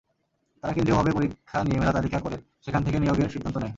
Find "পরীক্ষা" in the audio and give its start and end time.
1.11-1.57